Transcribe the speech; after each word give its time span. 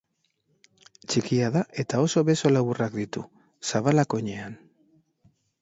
Txikia 1.11 1.49
da 1.57 1.61
eta 1.83 2.01
oso 2.07 2.25
beso 2.31 2.53
laburrak 2.55 2.97
ditu, 3.03 3.27
zabalak 3.73 4.21
oinean. 4.21 4.61